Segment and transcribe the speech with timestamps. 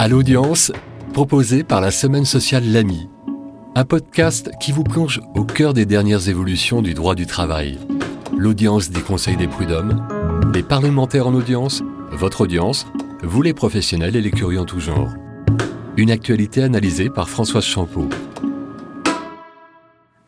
[0.00, 0.72] À l'audience,
[1.12, 3.10] proposé par la Semaine sociale L'Ami,
[3.74, 7.78] un podcast qui vous plonge au cœur des dernières évolutions du droit du travail.
[8.34, 10.08] L'audience des conseils des prud'hommes,
[10.54, 11.82] les parlementaires en audience,
[12.12, 12.86] votre audience,
[13.22, 15.10] vous les professionnels et les curieux en tout genre.
[15.98, 18.08] Une actualité analysée par Françoise Champeau.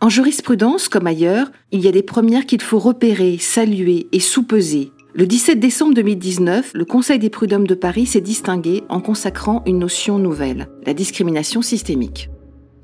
[0.03, 4.93] En jurisprudence, comme ailleurs, il y a des premières qu'il faut repérer, saluer et sous-peser.
[5.15, 9.79] Le 17 décembre 2019, le Conseil des prud'hommes de Paris s'est distingué en consacrant une
[9.79, 12.31] notion nouvelle, la discrimination systémique.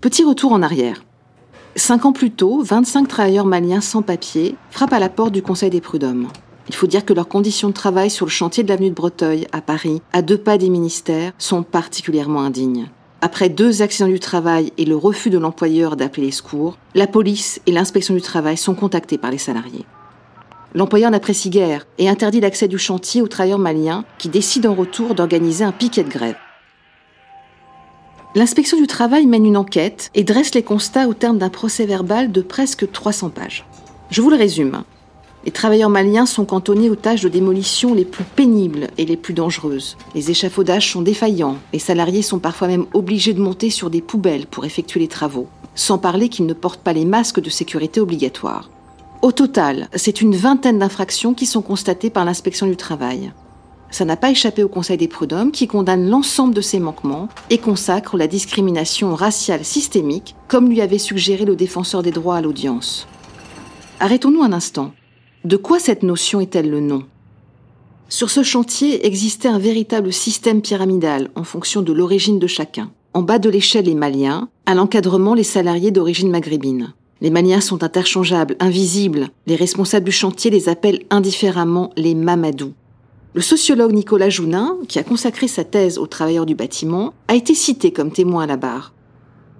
[0.03, 1.07] Petit retour en arrière.
[1.75, 5.71] Cinq ans plus tôt, 25 travailleurs maliens sans papier frappent à la porte du Conseil
[5.71, 6.29] des prud'hommes.
[6.69, 9.47] Il faut dire que leurs conditions de travail sur le chantier de l'avenue de Breteuil,
[9.53, 12.91] à Paris, à deux pas des ministères, sont particulièrement indignes.
[13.23, 17.63] Après deux accidents du travail et le refus de l'employeur d'appeler les secours, la police
[17.65, 19.87] et l'inspection du travail sont contactés par les salariés.
[20.75, 25.15] L'employeur n'apprécie guère et interdit l'accès du chantier aux travailleurs maliens qui décident en retour
[25.15, 26.37] d'organiser un piquet de grève.
[28.35, 32.31] L'inspection du travail mène une enquête et dresse les constats au terme d'un procès verbal
[32.31, 33.65] de presque 300 pages.
[34.11, 34.83] Je vous le résume.
[35.47, 39.33] Les travailleurs maliens sont cantonnés aux tâches de démolition les plus pénibles et les plus
[39.33, 39.97] dangereuses.
[40.15, 41.57] Les échafaudages sont défaillants.
[41.73, 45.49] Les salariés sont parfois même obligés de monter sur des poubelles pour effectuer les travaux.
[45.75, 48.69] Sans parler qu'ils ne portent pas les masques de sécurité obligatoires.
[49.21, 53.33] Au total, c'est une vingtaine d'infractions qui sont constatées par l'inspection du travail.
[53.91, 57.59] Ça n'a pas échappé au Conseil des prud'hommes qui condamne l'ensemble de ces manquements et
[57.59, 63.09] consacre la discrimination raciale systémique, comme lui avait suggéré le défenseur des droits à l'audience.
[63.99, 64.93] Arrêtons-nous un instant.
[65.45, 67.03] De quoi cette notion est-elle le nom?
[68.09, 72.91] Sur ce chantier existait un véritable système pyramidal en fonction de l'origine de chacun.
[73.15, 76.93] En bas de l'échelle les Maliens, à l'encadrement les salariés d'origine maghrébine.
[77.21, 79.31] Les Maliens sont interchangeables, invisibles.
[79.47, 82.75] Les responsables du chantier les appellent indifféremment les Mamadou.
[83.35, 87.55] Le sociologue Nicolas Jounin, qui a consacré sa thèse aux travailleurs du bâtiment, a été
[87.55, 88.93] cité comme témoin à la barre.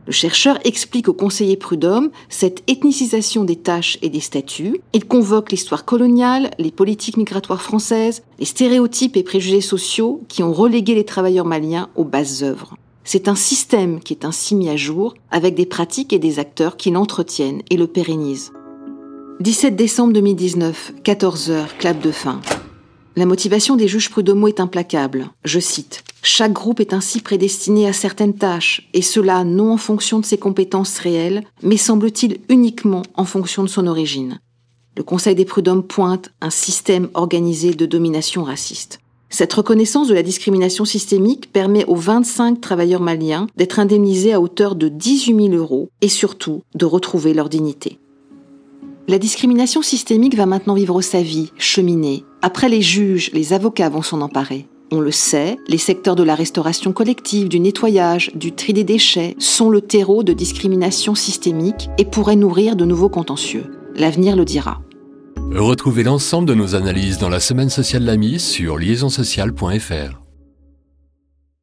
[0.07, 4.81] Le chercheur explique au conseiller prud'homme cette ethnicisation des tâches et des statuts.
[4.93, 10.53] Il convoque l'histoire coloniale, les politiques migratoires françaises, les stéréotypes et préjugés sociaux qui ont
[10.53, 12.77] relégué les travailleurs maliens aux basses œuvres.
[13.11, 16.77] C'est un système qui est ainsi mis à jour avec des pratiques et des acteurs
[16.77, 18.53] qui l'entretiennent et le pérennisent.
[19.41, 22.43] 17 décembre 2019, 14h, clap de fin.
[23.17, 25.31] La motivation des juges prud'homaux est implacable.
[25.43, 30.19] Je cite Chaque groupe est ainsi prédestiné à certaines tâches, et cela non en fonction
[30.19, 34.39] de ses compétences réelles, mais semble-t-il uniquement en fonction de son origine.
[34.99, 39.01] Le Conseil des prud'hommes pointe un système organisé de domination raciste.
[39.31, 44.75] Cette reconnaissance de la discrimination systémique permet aux 25 travailleurs maliens d'être indemnisés à hauteur
[44.75, 47.99] de 18 000 euros et surtout de retrouver leur dignité.
[49.07, 52.25] La discrimination systémique va maintenant vivre sa vie, cheminer.
[52.43, 54.67] Après les juges, les avocats vont s'en emparer.
[54.91, 59.37] On le sait, les secteurs de la restauration collective, du nettoyage, du tri des déchets
[59.39, 63.65] sont le terreau de discrimination systémique et pourraient nourrir de nouveaux contentieux.
[63.95, 64.81] L'avenir le dira.
[65.55, 70.28] Retrouvez l'ensemble de nos analyses dans la semaine sociale L'Ami sur liaisonsociale.fr.